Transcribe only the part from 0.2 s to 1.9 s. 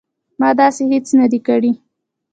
ما داسې هیڅ نه دي کړي